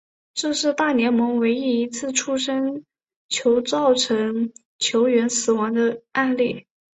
[0.33, 2.85] 这是大联盟唯一一次触身
[3.29, 6.65] 球造成球员死亡的案例。